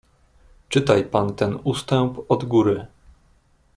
[0.69, 2.85] "Czytaj pan ten ustęp od góry!"